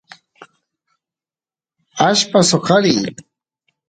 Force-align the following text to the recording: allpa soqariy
allpa 2.07 2.39
soqariy 2.49 3.01